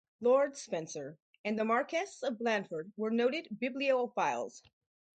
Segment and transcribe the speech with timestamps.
[0.19, 4.63] Lord Spencer and the Marquess of Blandford were noted bibliophiles.